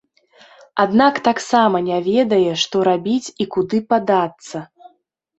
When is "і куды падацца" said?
3.45-4.57